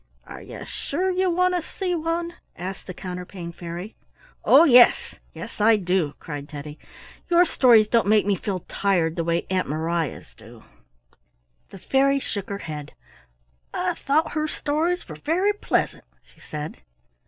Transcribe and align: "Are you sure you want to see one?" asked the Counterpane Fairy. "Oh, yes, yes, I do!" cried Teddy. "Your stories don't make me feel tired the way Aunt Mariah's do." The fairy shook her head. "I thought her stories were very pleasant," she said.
"Are 0.25 0.41
you 0.41 0.65
sure 0.65 1.11
you 1.11 1.29
want 1.29 1.53
to 1.53 1.61
see 1.61 1.93
one?" 1.93 2.33
asked 2.55 2.87
the 2.87 2.93
Counterpane 2.95 3.51
Fairy. 3.51 3.95
"Oh, 4.43 4.63
yes, 4.63 5.13
yes, 5.31 5.61
I 5.61 5.75
do!" 5.75 6.15
cried 6.17 6.49
Teddy. 6.49 6.79
"Your 7.29 7.45
stories 7.45 7.87
don't 7.87 8.07
make 8.07 8.25
me 8.25 8.35
feel 8.35 8.61
tired 8.61 9.15
the 9.15 9.23
way 9.23 9.45
Aunt 9.51 9.69
Mariah's 9.69 10.33
do." 10.33 10.63
The 11.69 11.77
fairy 11.77 12.17
shook 12.17 12.49
her 12.49 12.57
head. 12.65 12.93
"I 13.75 13.93
thought 13.93 14.31
her 14.31 14.47
stories 14.47 15.07
were 15.07 15.17
very 15.17 15.53
pleasant," 15.53 16.05
she 16.23 16.39
said. 16.39 16.77